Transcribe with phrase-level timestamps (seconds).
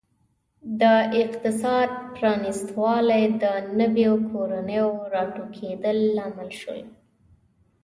[0.81, 0.83] د
[1.23, 3.43] اقتصاد پرانیستوالی د
[3.79, 6.81] نویو کورنیو راټوکېدل لامل شول.